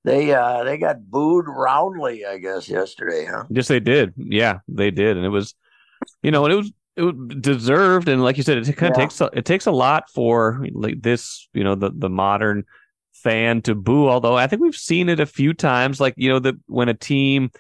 [0.04, 3.44] they uh they got booed roundly, I guess, yesterday, huh?
[3.50, 4.14] Yes, they did.
[4.16, 5.54] Yeah, they did, and it was,
[6.22, 8.98] you know, and it was it was deserved, and like you said, it kind of
[8.98, 9.04] yeah.
[9.04, 12.64] takes a, it takes a lot for like this, you know, the the modern
[13.12, 14.08] fan to boo.
[14.08, 16.94] Although I think we've seen it a few times, like you know, the when a
[16.94, 17.50] team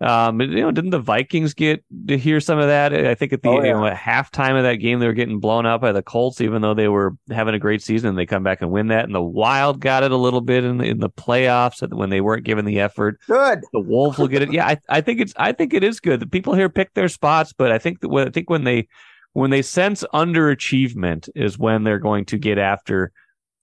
[0.00, 2.92] um, you know, didn't the Vikings get to hear some of that?
[2.92, 3.68] I think at the oh, yeah.
[3.68, 6.40] you know at halftime of that game they were getting blown out by the Colts,
[6.40, 8.10] even though they were having a great season.
[8.10, 10.64] and They come back and win that, and the Wild got it a little bit
[10.64, 13.20] in the, in the playoffs when they weren't given the effort.
[13.28, 13.60] Good.
[13.72, 14.52] The Wolves will get it.
[14.52, 16.20] Yeah, I, I think it's I think it is good.
[16.20, 18.88] The people here pick their spots, but I think that I think when they
[19.32, 23.12] when they sense underachievement is when they're going to get after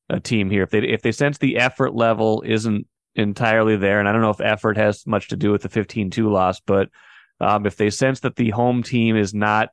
[0.10, 0.64] a team here.
[0.64, 4.00] If they if they sense the effort level isn't entirely there.
[4.00, 6.60] And I don't know if effort has much to do with the 15 2 loss,
[6.60, 6.90] but
[7.40, 9.70] um, if they sense that the home team is not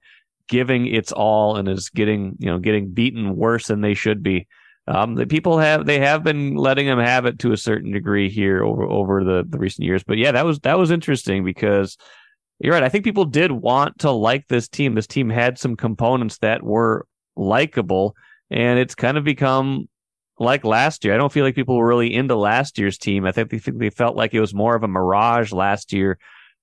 [0.49, 4.47] giving its all and is getting, you know, getting beaten worse than they should be,
[4.89, 8.31] um, the people have they have been letting them have it to a certain degree
[8.31, 10.03] here over over the, the recent years.
[10.03, 11.99] But yeah, that was that was interesting because
[12.59, 12.83] you're right.
[12.83, 14.95] I think people did want to like this team.
[14.95, 18.17] This team had some components that were likable,
[18.51, 19.89] and it's kind of become
[20.41, 21.15] like last year.
[21.15, 23.25] I don't feel like people were really into last year's team.
[23.25, 26.19] I think they think they felt like it was more of a mirage last year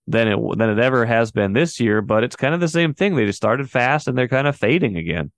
[0.08, 2.02] than it than it ever has been this year.
[2.02, 3.16] But it's kind of the same thing.
[3.16, 5.32] They just started fast and they're kind of fading again.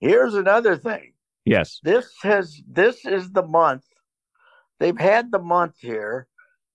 [0.00, 1.12] Here's another thing.
[1.44, 1.80] Yes.
[1.82, 3.84] This has this is the month.
[4.78, 6.26] They've had the month here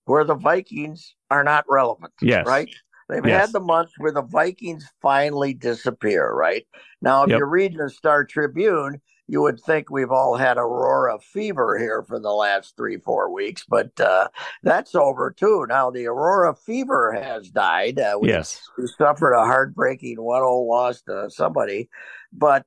[0.06, 2.14] where the Vikings are not relevant.
[2.22, 2.46] Yes.
[2.46, 2.70] Right?
[3.10, 3.42] They've yes.
[3.48, 6.66] had the month where the Vikings finally disappear, right?
[7.02, 7.40] Now, if yep.
[7.40, 12.20] you're reading the Star Tribune, you would think we've all had Aurora fever here for
[12.20, 14.28] the last three four weeks but uh,
[14.64, 15.66] that's over too.
[15.68, 18.62] Now the Aurora fever has died uh, we, yes.
[18.78, 21.90] we suffered a heartbreaking 1-0 loss to somebody
[22.32, 22.66] but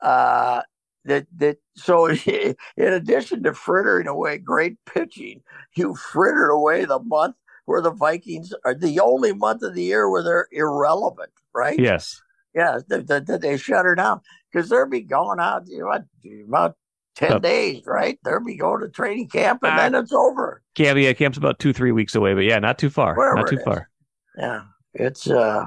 [0.00, 0.62] uh
[1.04, 5.40] that that so in addition to frittering away great pitching
[5.74, 10.10] you frittered away the month where the vikings are the only month of the year
[10.10, 11.78] where they're irrelevant right?
[11.78, 12.20] Yes
[12.54, 14.20] yeah, that they, they shut her down
[14.52, 16.76] because they'll be going out you know, about
[17.16, 18.18] 10 days, right?
[18.24, 20.62] They'll be going to training camp and uh, then it's over.
[20.74, 23.14] Camp, yeah, camp's about two, three weeks away, but yeah, not too far.
[23.14, 23.88] Wherever not too far.
[24.36, 24.62] Yeah.
[24.94, 25.66] It's, uh,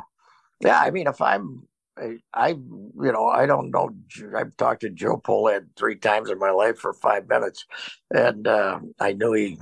[0.61, 1.67] yeah, I mean, if I'm,
[1.97, 3.89] I, I, you know, I don't know.
[4.35, 7.65] I've talked to Joe Pohlad three times in my life for five minutes,
[8.11, 9.57] and uh, I knew he,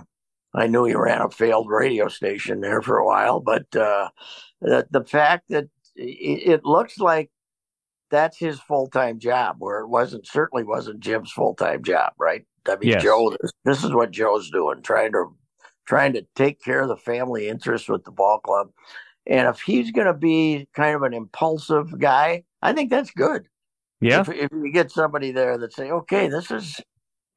[0.55, 3.39] I knew he ran a failed radio station there for a while.
[3.39, 4.09] But uh,
[4.61, 7.29] the the fact that it, looks like
[8.09, 12.45] that's his full time job, where it wasn't certainly wasn't Jim's full time job, right?
[12.67, 13.03] I mean, yes.
[13.03, 15.35] Joe, this, this, is what Joe's doing, trying to
[15.85, 18.69] trying to take care of the family interest with the ball club.
[19.25, 23.47] And if he's going to be kind of an impulsive guy, I think that's good.
[24.01, 24.21] Yeah.
[24.21, 26.79] If, if you get somebody there that say, okay, this is,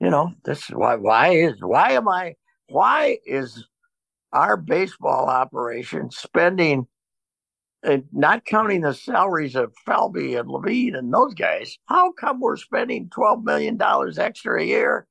[0.00, 2.34] you know, this why why is why am I
[2.68, 3.64] why is
[4.32, 6.86] our baseball operation spending
[8.12, 13.08] not counting the salaries of Falvey and Levine and those guys, how come we're spending
[13.08, 13.80] $12 million
[14.18, 15.06] extra a year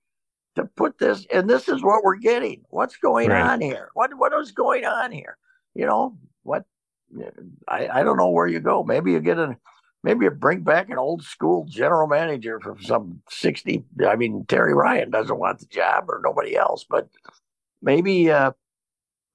[0.56, 1.26] to put this?
[1.34, 2.64] And this is what we're getting.
[2.70, 3.42] What's going right.
[3.42, 3.90] on here?
[3.94, 5.38] What What is going on here?
[5.74, 6.66] You know, what?
[7.68, 8.84] I, I don't know where you go.
[8.84, 9.56] Maybe you get a,
[10.04, 13.84] maybe you bring back an old school general manager from some 60.
[14.08, 17.10] I mean, Terry Ryan doesn't want the job or nobody else, but
[17.82, 18.52] maybe, uh,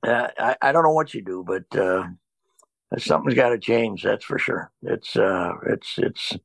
[0.07, 2.09] uh, I, I don't know what you do, but, uh,
[2.99, 4.03] something's got to change.
[4.03, 4.73] That's for sure.
[4.83, 6.39] It's uh, it's it's you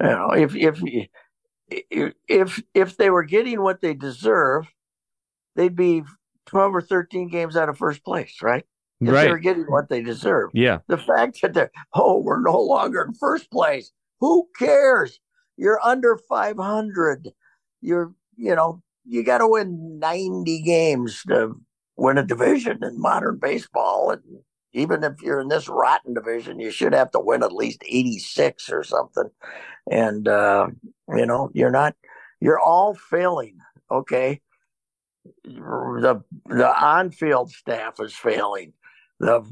[0.00, 0.80] know if if
[2.28, 4.66] if if they were getting what they deserve,
[5.56, 6.02] they'd be
[6.46, 8.64] twelve or thirteen games out of first place, right?
[9.00, 9.24] if Right.
[9.24, 10.50] they're getting what they deserve.
[10.54, 10.78] Yeah.
[10.86, 13.90] The fact that they're, oh, we're no longer in first place.
[14.20, 15.18] Who cares?
[15.56, 17.30] You're under 500.
[17.80, 21.54] You're, you know, you got to win 90 games to
[21.96, 24.12] win a division in modern baseball.
[24.12, 24.22] And
[24.72, 28.70] even if you're in this rotten division, you should have to win at least 86
[28.70, 29.30] or something.
[29.90, 30.68] And, uh,
[31.08, 31.94] you know, you're not,
[32.40, 33.58] you're all failing.
[33.90, 34.40] Okay.
[35.44, 38.72] The, the on field staff is failing.
[39.20, 39.44] The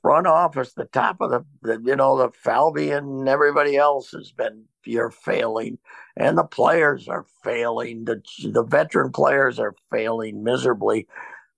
[0.00, 4.32] front office, the top of the, the you know, the Falvey and everybody else has
[4.32, 5.78] been you're failing,
[6.16, 8.04] and the players are failing.
[8.04, 11.06] The the veteran players are failing miserably.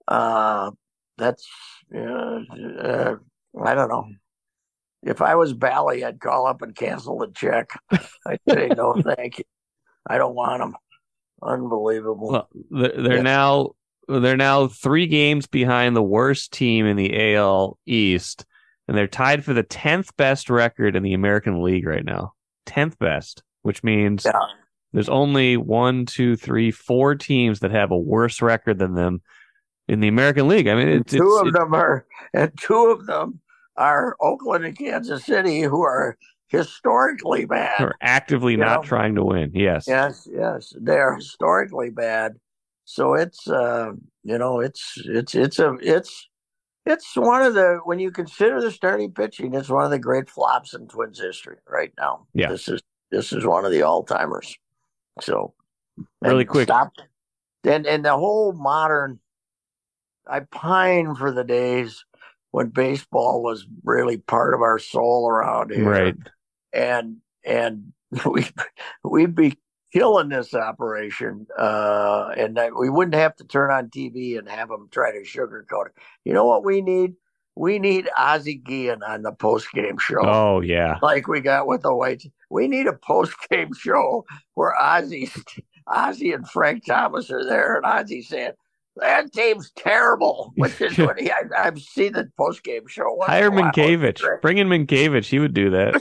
[0.09, 0.73] Uh,
[1.19, 1.47] that's
[1.95, 3.17] uh, uh,
[3.63, 4.07] I don't know.
[5.03, 7.71] If I was Bally, I'd call up and cancel the check.
[8.27, 9.45] I'd say no, thank you.
[10.09, 10.75] I don't want them.
[11.43, 12.31] Unbelievable.
[12.31, 13.23] Well, they're, they're Yeah.
[13.23, 13.71] now
[14.09, 18.45] they're now three games behind the worst team in the AL East,
[18.89, 22.33] and they're tied for the tenth best record in the American League right now.
[22.67, 24.33] Tenth best, which means yeah.
[24.93, 29.23] there's only one, two, three, four teams that have a worse record than them
[29.89, 30.67] in the American League.
[30.69, 33.41] I mean, it's, two of it- them are, and two of them
[33.77, 36.17] are Oakland and Kansas City, who are
[36.49, 37.81] historically bad.
[37.81, 38.89] are actively not know?
[38.89, 39.51] trying to win.
[39.55, 39.87] Yes.
[39.89, 42.37] Yes, yes, they're historically bad.
[42.85, 43.93] So it's, uh,
[44.23, 46.29] you know, it's it's it's a it's
[46.87, 50.29] it's one of the when you consider the starting pitching, it's one of the great
[50.29, 52.27] flops in Twins history right now.
[52.35, 52.51] Yeah.
[52.51, 54.57] this is this is one of the all timers.
[55.21, 55.55] So
[56.21, 56.69] Really quick.
[56.69, 56.93] stop
[57.65, 59.19] and and the whole modern.
[60.27, 62.05] I pine for the days
[62.51, 66.15] when baseball was really part of our soul around here Right.
[66.73, 67.93] and and
[68.27, 68.47] we
[69.03, 69.59] we'd be
[69.93, 74.69] killing this operation, uh, and that we wouldn't have to turn on TV and have
[74.69, 75.93] them try to sugarcoat it.
[76.25, 77.15] You know what we need?
[77.57, 80.99] We need Ozzie Guillen on the post game show, Oh yeah.
[81.03, 82.27] like we got with the Whites.
[82.51, 85.31] We need a post game show where Ozzie,
[85.87, 88.53] Ozzie and Frank Thomas are there, and Ozzie saying.
[88.97, 93.13] That team's terrible, which is what he, I, I've seen the post game show.
[93.15, 93.51] once in a Hire.
[93.51, 94.41] Mientkiewicz.
[94.43, 95.27] Bring in Mientkiewicz.
[95.27, 96.01] He would do that.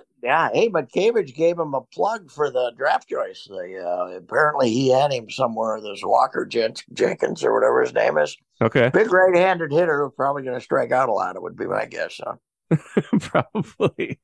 [0.22, 3.46] Yeah, hey, but Cavage gave him a plug for the draft choice.
[3.48, 5.80] The, uh, apparently, he had him somewhere.
[5.80, 8.90] This Walker Jen- Jenkins or whatever his name is, Okay.
[8.92, 11.36] big right-handed hitter, who's probably going to strike out a lot.
[11.36, 12.20] It would be my guess.
[12.24, 12.80] Huh?
[13.20, 14.18] Probably.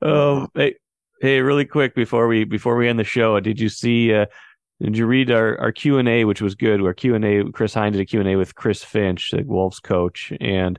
[0.00, 0.76] um, hey,
[1.20, 4.14] hey, really quick before we before we end the show, did you see?
[4.14, 4.26] Uh,
[4.80, 6.80] did you read our, our Q and A, which was good?
[6.80, 9.42] Our Q and A, Chris Hine did a Q and A with Chris Finch, the
[9.42, 10.78] Wolves coach, and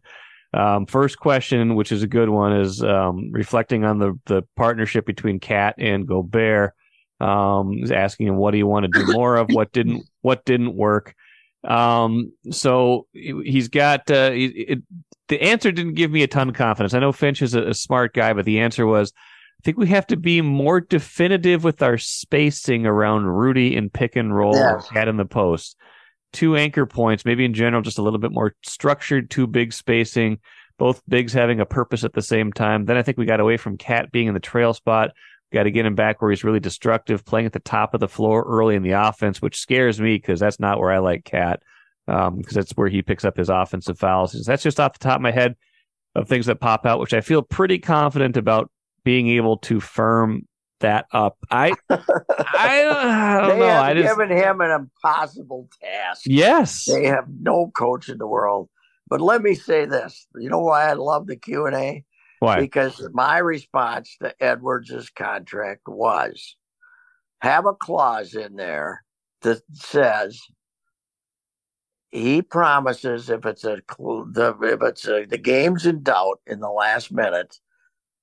[0.54, 5.06] um, first question, which is a good one, is um, reflecting on the the partnership
[5.06, 6.74] between Cat and Gobert.
[7.20, 10.46] Um, is asking him what do you want to do more of, what didn't what
[10.46, 11.16] didn't work.
[11.64, 14.84] Um, so he- he's got uh, it,
[15.28, 16.94] the answer didn't give me a ton of confidence.
[16.94, 19.14] I know Finch is a, a smart guy, but the answer was
[19.60, 24.15] I think we have to be more definitive with our spacing around Rudy and pick
[24.15, 25.76] and roll or cat in the post.
[26.32, 30.39] Two anchor points, maybe in general, just a little bit more structured, two big spacing,
[30.78, 32.86] both bigs having a purpose at the same time.
[32.86, 35.12] Then I think we got away from Cat being in the trail spot.
[35.52, 38.10] Got to get him back where he's really destructive, playing at the top of the
[38.10, 41.63] floor early in the offense, which scares me because that's not where I like Cat,
[42.08, 44.34] um, because that's where he picks up his offensive fouls.
[44.34, 45.56] That's just off the top of my head
[46.13, 48.70] of things that pop out, which I feel pretty confident about
[49.08, 50.46] being able to firm
[50.82, 51.38] that up.
[51.50, 52.06] I I don't,
[52.98, 53.70] I don't they know.
[53.70, 56.24] I just given him an impossible task.
[56.26, 58.67] yes, They have no coach in the world.
[59.08, 62.04] But let me say this: you know why I love the Q and A?
[62.39, 62.60] why?
[62.60, 66.58] because my response to Edwards' contract was
[67.39, 69.06] have a clause in there
[69.41, 70.38] that says
[72.10, 77.10] he promises if it's a if it's a, the game's in doubt in the last
[77.10, 77.58] minute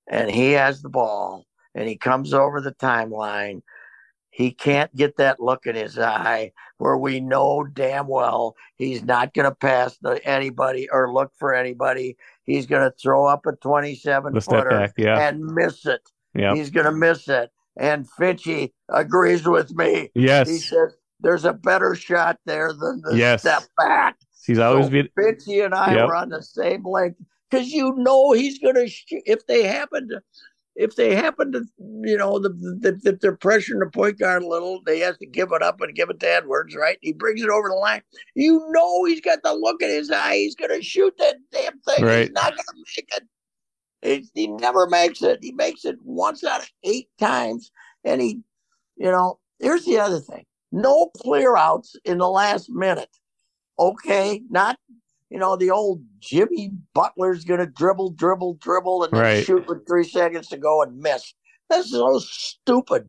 [0.09, 1.45] and he has the ball
[1.75, 3.63] and he comes over the timeline
[4.31, 9.33] he can't get that look in his eye where we know damn well he's not
[9.33, 13.53] going to pass the, anybody or look for anybody he's going to throw up a
[13.53, 16.03] 27 footer back, yeah, and miss it
[16.35, 20.49] yeah, he's going to miss it and Finchy agrees with me Yes.
[20.49, 23.41] he says there's a better shot there than the Yes.
[23.41, 24.17] step back.
[24.45, 26.07] He's always so been Finchy and I Yep.
[26.07, 27.21] were on the same length
[27.55, 30.21] because you know he's going to sh- if they happen to
[30.77, 31.65] if they happen to
[32.03, 35.27] you know the, the, if they're pressuring the point guard a little, they have to
[35.27, 36.99] give it up and give it to Edwards, right?
[37.01, 38.03] He brings it over the line.
[38.35, 40.37] You know he's got the look in his eye.
[40.37, 42.05] He's going to shoot that damn thing.
[42.05, 42.21] Right.
[42.23, 43.25] He's not going to make it.
[44.35, 45.39] He, he never makes it.
[45.43, 47.71] He makes it once out of eight times,
[48.05, 48.41] and he,
[48.97, 53.17] you know, here's the other thing: no clear outs in the last minute.
[53.79, 54.77] Okay, not
[55.35, 59.45] you know, the old Jimmy Butler's going to dribble, dribble, dribble, and Right.
[59.45, 61.35] shoot with three seconds to go and miss.
[61.69, 63.09] That's so stupid.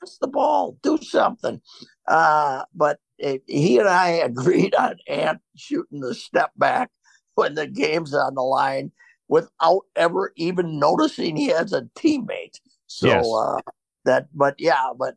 [0.00, 1.60] Pass the ball, do something.
[2.06, 6.92] Uh, but it, he and I agreed on Ant shooting the step back
[7.34, 8.92] when the game's on the line
[9.26, 12.60] without ever even noticing he has a teammate.
[12.86, 13.26] So Yes.
[13.34, 13.60] uh,
[14.04, 15.16] that, but yeah, but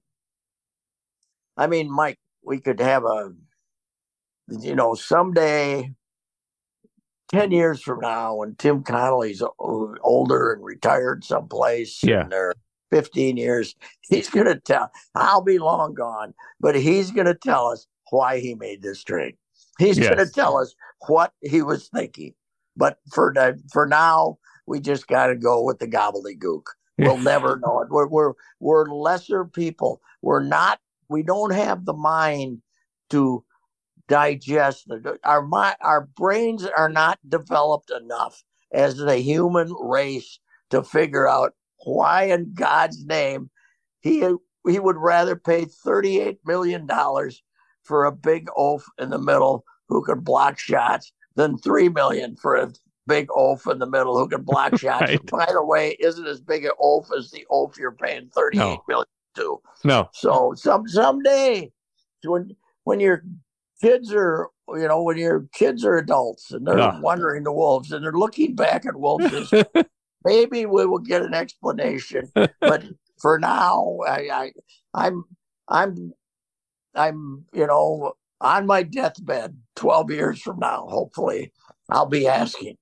[1.56, 3.32] I mean, Mike, we could have a,
[4.50, 5.94] you know, someday,
[7.32, 12.22] 10 years from now, when Tim Connolly's older and retired someplace, Yeah.
[12.24, 12.54] and they're
[12.92, 13.76] 15 years,
[14.10, 18.40] he's going to tell, I'll be long gone, but he's going to tell us why
[18.40, 19.36] he made this trade.
[19.80, 20.76] He's going to tell us
[21.08, 22.34] what he was thinking.
[22.76, 23.34] But for
[23.72, 26.64] for now, we just got to go with the gobbledygook.
[26.98, 27.90] We'll never know it.
[27.90, 30.02] We're, we're we're lesser people.
[30.22, 30.80] We're not.
[31.10, 32.62] We don't have the mind
[33.10, 33.44] to
[34.12, 35.78] digest the, our mind.
[35.80, 38.44] Our brains are not developed enough
[38.74, 40.38] as the human race
[40.70, 41.54] to figure out
[41.86, 43.50] why, in God's name,
[44.02, 44.20] he
[44.68, 47.42] he would rather pay thirty eight million dollars
[47.84, 52.56] for a big oaf in the middle who could block shots than three million for
[52.56, 52.72] a
[53.08, 55.04] big oaf in the middle who can block shots.
[55.10, 55.26] Right.
[55.28, 58.62] By the way, isn't as big an oaf as the oaf you're paying thirty eight
[58.62, 58.84] No.
[58.90, 59.62] million to.
[59.86, 60.10] No.
[60.12, 61.72] So some someday
[62.26, 63.24] when when your
[63.82, 67.00] kids are you know when your kids are adults and they're Yeah.
[67.00, 69.52] wondering the wolves and they're looking back at wolves as
[70.26, 72.32] maybe we will get an explanation.
[72.62, 72.84] but
[73.20, 74.52] for now, I, I
[74.94, 75.24] I'm
[75.68, 76.14] I'm
[76.96, 81.52] I'm you know on my deathbed twelve years from now, hopefully,
[81.90, 82.78] I'll be asking.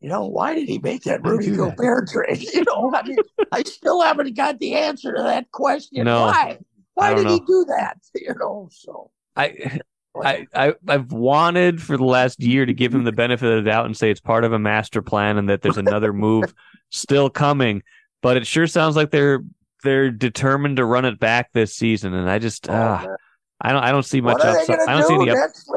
[0.00, 1.58] You know, why did he make that Why did he Rudy?
[1.58, 2.42] Gobert trade?
[2.54, 3.18] You know, I mean,
[3.52, 6.04] I still haven't got the answer to that question.
[6.04, 6.22] No.
[6.22, 6.58] Why?
[6.94, 7.98] Why did he do that?
[8.14, 9.78] You know, so I,
[10.16, 13.70] I, I, I've wanted for the last year to give him the benefit of the
[13.70, 16.54] doubt and say it's part of a master plan and that there's another move
[16.90, 17.82] still coming.
[18.22, 19.42] But it sure sounds like they're
[19.82, 23.16] they're determined to run it back this season, and I just oh, ah, man.
[23.62, 24.78] I don't I don't see much upside.
[24.80, 25.30] I don't see any.
[25.30, 25.70] Up, That's.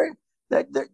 [0.49, 0.87] That, that,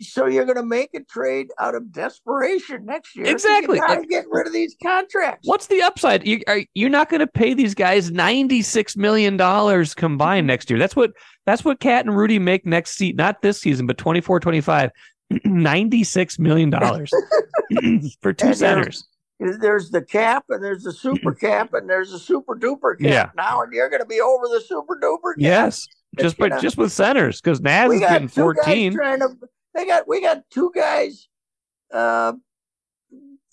[0.00, 3.26] so you're going to make a trade out of desperation next year.
[3.26, 3.76] Exactly.
[3.78, 5.46] You got to get rid of these contracts.
[5.48, 6.26] what's the upside?
[6.26, 10.70] You are you're not going to pay these guys ninety six million dollars combined next
[10.70, 10.78] year.
[10.78, 11.12] That's what
[11.46, 14.90] that's what Cat and Rudy make next season, not this season, but 24, 25.
[15.44, 17.10] 96 million dollars
[18.20, 19.08] for two And there's- centers.
[19.40, 23.30] There's the cap and there's the super cap and there's the super duper cap Yeah.
[23.36, 25.38] now, and you're going to be over the super duper cap.
[25.38, 25.88] Yes,
[26.18, 28.94] just but just with centers because Naz is getting two 14.
[28.94, 29.28] trying to.
[29.74, 31.28] They got we got two guys
[31.92, 32.34] uh,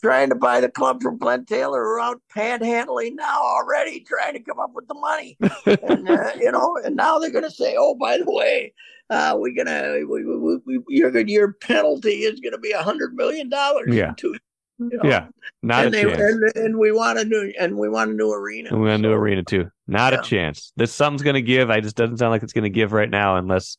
[0.02, 4.34] trying to buy the club from Glen Taylor who are out panhandling now already, trying
[4.34, 5.38] to come up with the money.
[5.66, 8.74] and uh, you know, and now they're going to say, "Oh, by the way,
[9.10, 13.14] uh, we're gonna we, we, we, your your penalty is going to be a hundred
[13.14, 14.14] million dollars." Yeah.
[14.18, 14.36] To,
[14.90, 15.10] you know?
[15.10, 15.28] Yeah,
[15.62, 16.22] not and a they, chance.
[16.22, 18.70] and, and we want a new and we want a new arena.
[18.70, 19.70] And gonna do So, arena too.
[19.88, 20.20] Not Yeah.
[20.20, 20.74] a chance.
[20.78, 21.70] This something's gonna give.
[21.70, 23.78] I just doesn't sound like it's gonna give right now unless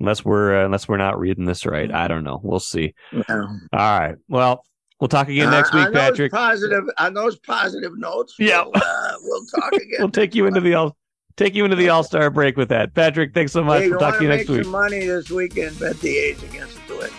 [0.00, 1.90] unless we're uh, unless we're not reading this right.
[1.92, 2.40] I don't know.
[2.42, 2.94] We'll see.
[3.12, 3.22] yeah.
[3.30, 4.16] All right.
[4.28, 4.64] Well,
[5.00, 6.32] we'll talk again next Uh, week, Patrick.
[6.32, 8.34] Positive on those positive notes.
[8.38, 8.62] Yeah.
[8.64, 9.96] we'll, uh, we'll talk again.
[10.00, 10.96] We'll take you into the all
[11.36, 12.94] take you into the All Star break with that.
[12.94, 13.82] Patrick, thanks so much.
[13.82, 14.62] Hey, we'll talk to you next make week.
[14.64, 15.78] Some money this weekend.
[15.80, 17.12] Bet the A's against the Twins.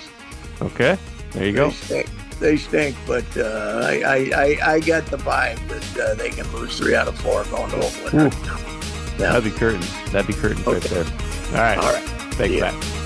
[0.61, 0.97] Okay.
[1.31, 1.69] There you go.
[1.71, 2.07] Stink.
[2.39, 6.51] They stink, but uh, I, I, I, I get the vibe that uh, they can
[6.53, 8.33] lose three out of four going to Oakland.
[9.17, 9.31] Yeah.
[9.31, 9.89] That'd be curtains.
[10.11, 11.05] That'd be curtains right there.
[11.05, 11.77] All right.
[11.77, 12.03] All right.
[12.33, 12.71] Thanks, Yeah.
[12.71, 13.04] Pat.